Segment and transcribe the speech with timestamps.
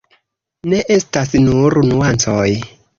[0.71, 2.51] Ne estas nur nuancoj.